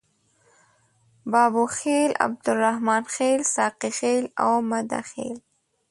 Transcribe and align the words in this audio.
بابوخیل، 1.31 2.11
عبدالرحمن 2.25 3.03
خیل، 3.15 3.41
ساقي 3.55 3.89
خیل 3.99 4.23
او 4.43 4.51
مده 4.71 4.99
خیل. 5.11 5.37